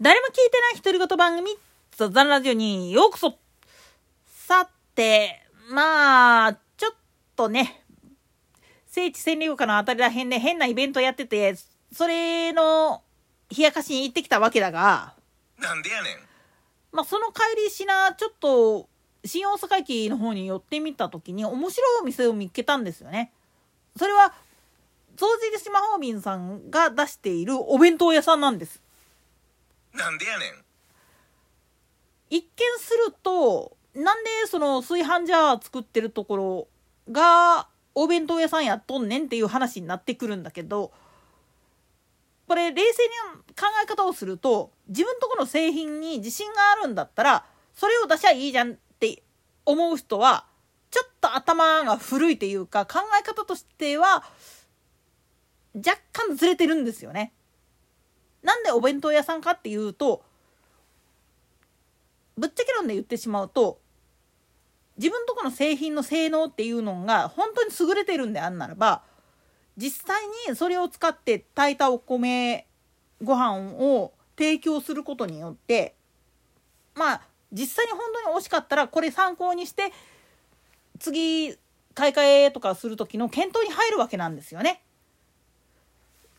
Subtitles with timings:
[0.00, 1.50] 誰も聞いてない独り言番組、
[1.92, 3.38] ザザンラジオにようこそ
[4.26, 5.40] さて、
[5.70, 6.94] まあ、ちょっ
[7.36, 7.84] とね、
[8.88, 11.54] 聖地占領下のあたりらへんで変なイベントやってて、
[11.92, 13.02] それの
[13.56, 15.14] 冷やかしに行ってきたわけだが、
[15.60, 16.16] なんでやねん。
[16.90, 18.88] まあその帰りしな、ちょっと、
[19.24, 23.32] 新大阪駅の方に寄ってみた時に面白いお店を見つけたんですよね。
[23.96, 24.34] それは、
[25.16, 28.83] 掃除で島ホーミンさんが出しているお弁当屋さんなんです。
[29.94, 30.64] なんでやねん。
[32.30, 32.48] 一見
[32.78, 36.68] するとなんでその炊飯ジャー作ってるところ
[37.10, 40.92] がお弁当屋さんやっとんねんっていう話になってくるんだけど
[42.48, 43.08] これ冷静に
[43.54, 49.22] 考え方をすると自分とこの製品に自信があるんだったらそれを出しゃいいじゃんって
[49.64, 50.46] 思う人は
[50.90, 54.24] ちょっと頭が古いというか考え方としては
[55.74, 57.32] 若干ずれてるんですよね。
[58.44, 60.22] なんでお弁当屋さんかっていうと
[62.36, 63.80] ぶっちゃけ論で言ってしまうと
[64.96, 69.02] 自分とこの製品の性能っていうのが本当に優れてるんであんならば
[69.76, 72.66] 実際にそれを使って炊いたお米
[73.22, 75.94] ご飯を提供することによって
[76.94, 77.20] まあ
[77.50, 79.92] 実際に本当に美味しかったらこれ参考にして
[80.98, 81.56] 次
[81.94, 84.82] 買い替えとかする時の検討に入るわけなんですよね。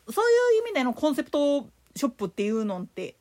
[0.10, 0.26] そう
[0.56, 3.16] いう意味でのコンセプトショップっていうのって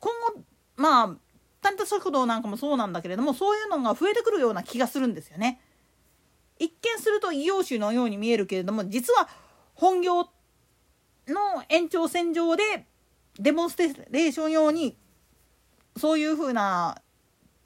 [0.00, 0.42] 今後
[0.76, 1.16] まあ
[1.60, 5.60] タンタ食堂なんかもそうなんだけれどもそういうのが増えてくるような気がするんですよね。
[6.58, 9.28] 一見すると異業種のように見えるけれども実は
[9.74, 10.24] 本業
[11.26, 12.86] の延長線上で
[13.38, 14.96] デモンストレーション用に
[15.96, 17.00] そういうふうな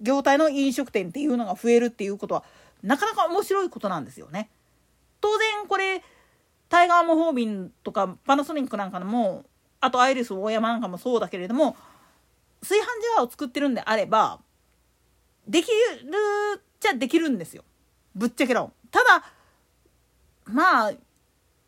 [0.00, 2.44] 業態の飲食店っていうのが増えるっていうことは
[2.82, 4.50] なかなか面白いことなんですよね。
[5.20, 6.02] 当然これ
[6.68, 9.44] タイガーモホービンとかパナソニックなんかのも
[9.84, 11.76] あとアイリス大山なんかもそうだけれども
[12.62, 14.40] 炊飯ジャーを作ってるんであれば
[15.46, 15.72] できる
[16.56, 17.64] っちゃできるんですよ
[18.14, 19.26] ぶっちゃけろただ
[20.46, 20.92] まあ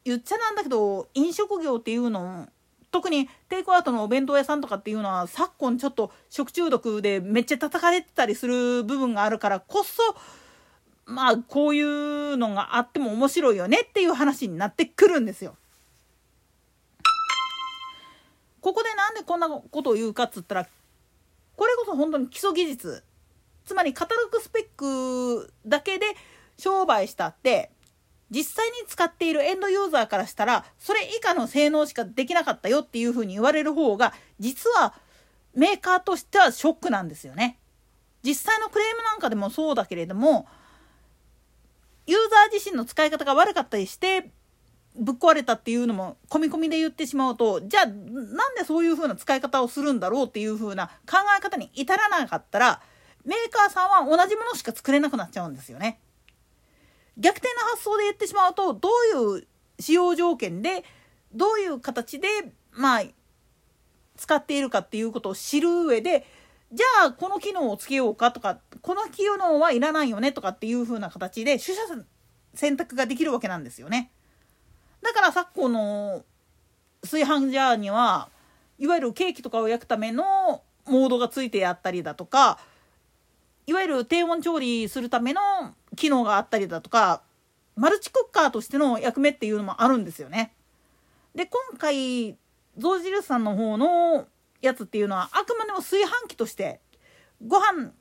[0.04, 2.48] 言っちゃなんだけど飲食業っていうの
[2.90, 10.02] 特にテイクアウトのお弁当屋さんとかっていうのは昨今ちょっと食中毒でめっちゃ叩かれてたりする部分があるからこそ
[11.04, 15.56] まあこういうのがあっても面白いよねっていう話になってくるんですよ。
[18.66, 20.66] ここでなんでこんなことを言うかっつったら
[21.54, 23.04] これこそ本当に基礎技術
[23.64, 26.06] つまりカタログスペックだけで
[26.58, 27.70] 商売したって
[28.28, 34.94] 実際に使っているエンドユーザーからしたらそれ以下の性能しかできなかったよっていうふうに言われる方が実は
[35.54, 37.60] メーカーとしてはショックなんですよね。
[38.24, 40.48] 実際のクレームなんかでもそうだけれども
[42.08, 44.28] ユーザー自身の使い方が悪かったりして
[44.98, 52.82] ぶっ壊れたっていうのも込み込みで言ってしまうとじゃあなんでそういう風な使い方をするんだろうっていう風な考え方に至らなかったら
[53.24, 56.00] メーカーさんは同じものしか作れなくなっちゃうんですよね。
[57.18, 59.46] 逆転の発想で言ってしまうとどういう
[59.80, 60.84] 使用条件で
[61.32, 62.28] どういう形で
[62.72, 63.02] まあ
[64.16, 66.26] 使っているかっていうことを知る上で
[66.72, 71.82] じゃあこの機能をつけようかとかこの機能はいらないよねとかっていう風な形で取捨
[72.54, 74.10] 選択ができるわけなんですよね。
[75.02, 76.24] だから昨今の
[77.02, 78.28] 炊飯ジャーには
[78.78, 82.58] いわゆるケーキとかを焼くためのモードがついてあったりだとか
[83.66, 85.40] いわゆる低温調理するための
[85.96, 87.22] 機能があったりだとか
[87.74, 90.54] マルチクッカーとしての役目っていうのもあるんですよね。
[91.34, 92.36] で今回
[92.78, 94.26] 象印さんの方の
[94.62, 96.80] やつっていうのはあくまでも炊飯器として
[97.46, 97.92] ご飯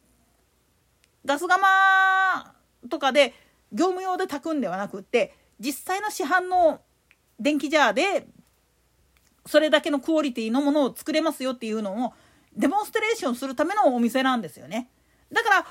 [1.26, 2.54] ガス釜
[2.90, 3.34] とかで
[3.74, 6.82] 業務用で炊くんではなくって実際の市販の
[7.40, 8.28] 電気ジャーで
[9.46, 12.14] それだけのクオリティのものを作れますよっていうのを
[12.56, 14.90] デモンストレーションするためのお店なんですよね。
[15.32, 15.68] だから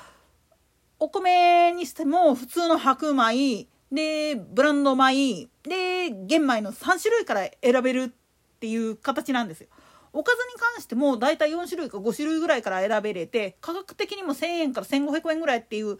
[0.99, 9.67] お米にしても普通の白米でブランド米で玄米の3種類から選べるっていう形なんですよ。
[10.13, 15.97] おかずに関しても大体4種類か5種類ぐらいから選べれて価格的にも1,000円から1,500円ぐらいっていう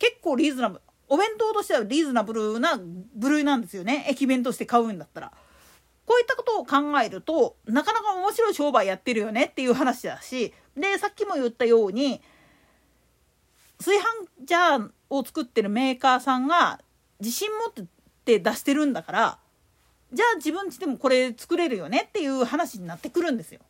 [0.00, 0.80] 結構リーズナブル
[1.12, 2.80] お弁当としてはリーズナブルな
[3.14, 5.32] 部類なんですよね駅弁として買うんだったら。
[6.06, 12.20] こういったことを考えるとなかなか面白い商売やってるよねっていう話だしでさっきも言ったように
[13.78, 14.04] 炊飯
[14.44, 16.80] ジャーを作ってるメーカーさんが
[17.20, 17.86] 自信持っ
[18.24, 19.38] て出してるんだから
[20.12, 23.60] じゃあ自分ちでもこれ作れるよねっていう話になってくるんですよ。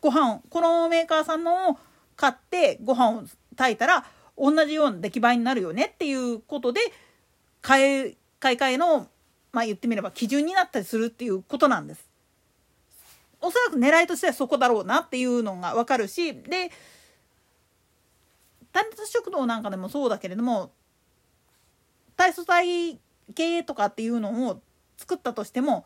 [0.00, 1.78] ご飯このメーカーさんのを
[2.16, 3.24] 買ってご飯を
[3.56, 4.04] 炊いたら
[4.36, 6.80] 同じような出来栄えになるよねっていうことで
[7.62, 9.08] 買い買い替えの
[9.52, 12.08] まあ言ってみれば基準になったりするっていうことなんです。
[13.40, 16.70] おそらく狙いとしてはそこだろうなっていうのが分かるしで
[18.72, 20.72] タレント食堂なんかでもそうだけれども
[22.16, 23.00] 体組体
[23.34, 24.60] 系とかっていうのを
[24.96, 25.84] 作ったとしても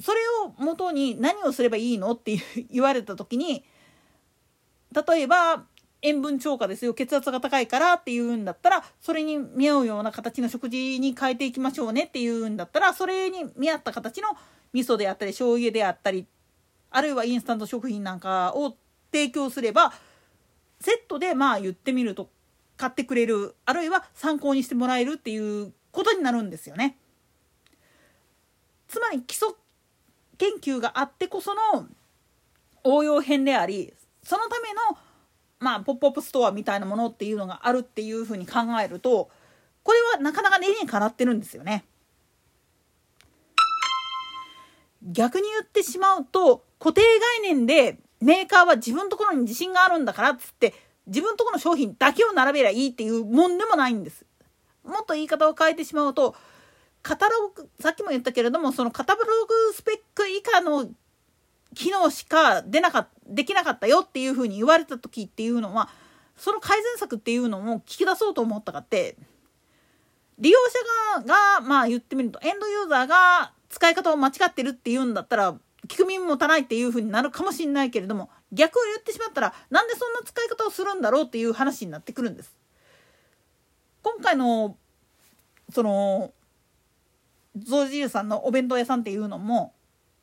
[0.00, 2.38] それをもとに何をすればいいのって
[2.70, 3.64] 言われた時に
[4.92, 5.64] 例えば
[6.06, 14.28] 塩分超過ですよ血圧が高いからっていうんだったらそれに見合うような形の食事に変えていきましょうねっていうんだったらそれに見合った形の
[14.72, 16.26] 味噌であったり醤油であったり
[16.92, 18.76] あるいはインスタント食品なんかを
[19.12, 19.92] 提供すれば
[20.80, 22.30] セットでまあ言ってみると
[22.76, 26.98] 買ってくれるあるいは参考にしてもらえるっていうことになるんですよね。
[28.86, 29.48] つまり基礎
[30.38, 31.88] 研究があってこその
[32.84, 33.92] 応用編であり
[34.22, 34.98] そのための
[35.58, 39.30] まあポップアップストアみたいなものっていうのがあるっていうふうに考えると
[39.82, 41.84] これはなかなか理にかなってるんですよね。
[45.02, 47.00] 逆に言ってしまうと固定
[47.40, 50.74] 概念でメーカーは自分のところに自信があるんだからっつって
[51.06, 54.26] 自分のところの商品だけを並べりゃいいっていうもんでもないんです。
[54.84, 56.34] もっと言い方を変えてしまうと
[57.02, 60.88] カタログさっきも言ったけれどもそのカタログスペック以下の
[61.76, 65.90] 機能しか出なかできなかったよっていうふうに言われた時っていうのは
[66.34, 69.16] その改善策っていうのも聞き出そうと思ったかって
[70.38, 70.58] 利用
[71.14, 75.54] 者側がまあ言ってみるとエンドユーザーが使い方を間違ってるっていうんだったら
[75.86, 82.56] 聞く耳持たないっていうふうになるかもしれないけれども逆を言ってしまったらなんでそんな使い方をするんだろうっていう話になってくるんです。
[84.02, 84.76] 今回の
[85.70, 86.32] その
[87.58, 89.74] ゾウジユさんのお弁当屋さんっていうのも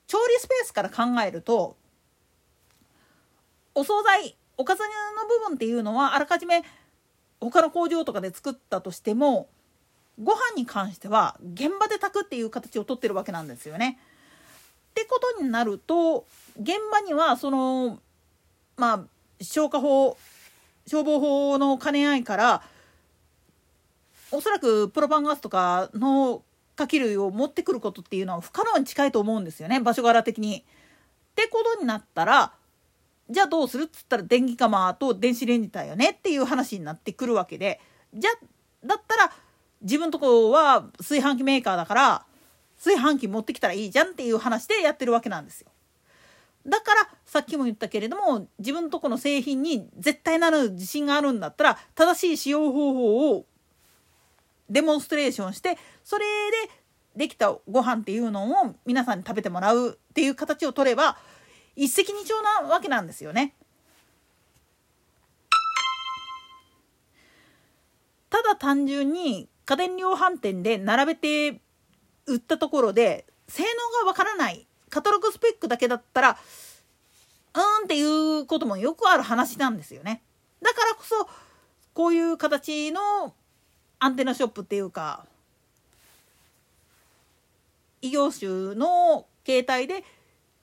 [0.08, 1.76] 調理スペースから考えると
[3.76, 6.64] お惣菜おかずの部分っていうのはあらかじめ
[7.40, 9.50] 他の工場とかで作ったとしても
[10.22, 14.00] ご飯に関しては現場で炊くっていう形をとってるわけなんですよね。
[14.92, 16.26] ってことになると
[16.60, 18.00] 現場にはその
[18.78, 20.18] まあ消火法
[20.86, 22.64] 消防法の兼ね合いから
[24.32, 26.44] おそらくプロパンガスとかの
[26.76, 30.60] 火器類を持ってくることっていうのは不可能に近いと思うんですよね場所柄的に。
[30.60, 32.54] ってことになったら
[33.30, 37.80] じゃあどうするっつったら電気釜と電子レンジだよねっていう話になってくるわけで
[38.14, 38.32] じゃ
[38.86, 39.32] だったら
[39.82, 42.26] 自分とこは炊飯器メーカーだから
[42.78, 45.72] 炊飯器持ってきたらいいじゃんっていう話でやってるわけなんですよ。
[46.66, 53.46] だからさっきも言ったけれども自分とこの製品に絶対なる自信があるんだったら正しい使用方法を
[54.74, 56.26] デモンストレーションしてそれ
[56.66, 56.70] で
[57.16, 61.18] できたご飯っていうのを皆さんに食べてもらうっていう形を取れば
[61.76, 63.56] 一石二鳥なわけなんですよね。
[68.30, 71.62] ただ単純に家電量販店で並べて
[72.26, 73.70] 売ったところで性能
[74.04, 78.02] がわからないカタログスペックだけだったらうーんってい
[78.40, 80.24] うこともよくある話なんですよね。
[80.64, 81.30] だからこそ
[81.94, 83.36] こういう形の
[84.04, 85.26] アンテナショップっていうか
[88.02, 90.04] 異業種の携帯で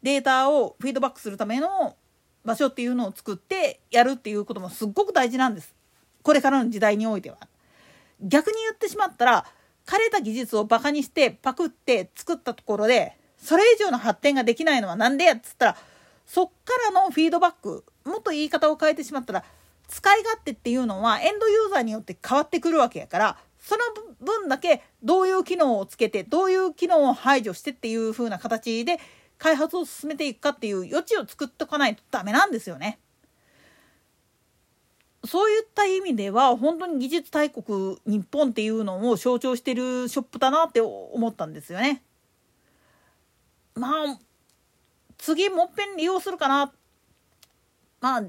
[0.02, 1.96] データをフィードバックするための
[2.44, 5.74] 場所っていうのを作ってやるっていうこともすっごく大事なんです。
[6.22, 7.38] これからの時代においては。
[8.20, 9.46] 逆に言ってしまったら
[9.86, 15.76] 枯れた技術をバカにしてパクって作ったところでそれ以上の発展ができないのは何でやっつったら
[16.26, 19.44] そっからのフィードバックもっと言い方を変えてしまったら
[19.90, 23.82] 使い勝手っていうのはエンドユーザーによって変わってくるわけやからその
[24.24, 28.98] 分だけどういう機能をつけてどういう機能を排除してっていう風な形で
[29.36, 32.98] 開発を進めていくかっていう余地を作っておかないとダメなんですよね。
[35.24, 42.02] そういった意味では本当に技術大国日本っていうのを象徴してるショップだなって思ったんですよね。
[43.74, 44.18] まあ
[45.18, 46.72] 次もっぺん利用するかな
[48.00, 48.24] まあ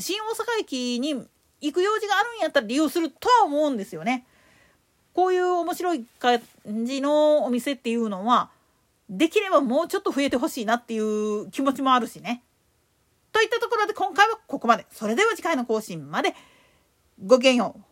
[0.00, 1.14] 新大阪駅に
[1.60, 4.26] 行く用事があるんやったら利用するとは思うんですよね。
[5.12, 6.40] こういう面白い感
[6.84, 8.50] じのお店っていうのは
[9.08, 12.42] できればもうちょっと増えてほしいなっていう気持ちもあるしね。
[13.32, 14.86] といったところで今回はここまで。
[14.90, 16.34] それでは次回の更新まで
[17.24, 17.89] ごきげんよう。